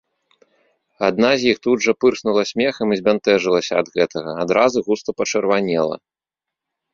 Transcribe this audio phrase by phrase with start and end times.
[1.07, 5.95] Адна з іх тут жа пырснула смехам і збянтэжылася ад гэтага, адразу густа пачырванела.